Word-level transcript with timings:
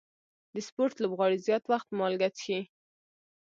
د 0.53 0.55
سپورټ 0.67 0.93
لوبغاړي 1.01 1.37
زیات 1.47 1.63
وخت 1.71 1.87
مالګه 1.99 2.29
څښي. 2.35 2.59